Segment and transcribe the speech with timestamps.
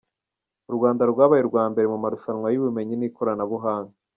[0.69, 3.93] U Rwanda rwabaye urwa mbere mu marushanwa y’Ubumenyi n’Ikoranabuhanga